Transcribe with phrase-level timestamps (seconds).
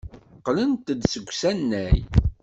[0.37, 1.97] Qqlent-d seg usanay.